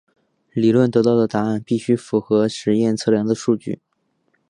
[0.53, 3.79] 理论得到的答案必须符合实验测量的数据。